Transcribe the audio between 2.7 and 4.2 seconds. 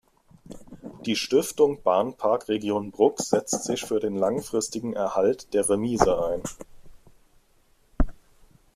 Brugg setzt sich für den